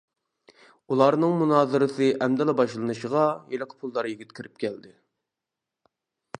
ئۇلارنىڭ 0.93 1.35
مۇنازىرىسى 1.41 2.07
ئەمدىلا 2.27 2.57
باشلىنىشىغا 2.61 3.27
ھېلىقى 3.53 3.79
پۇلدار 3.83 4.11
يىگىت 4.13 4.35
كىرىپ 4.41 4.59
كەلدى. 4.65 4.97